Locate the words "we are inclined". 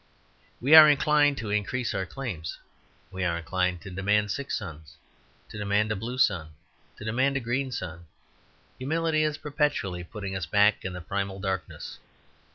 0.59-1.37, 3.11-3.81